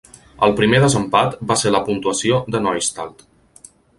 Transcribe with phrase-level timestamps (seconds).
[0.45, 3.29] El primer desempat va ser la puntuació de Neustadtl.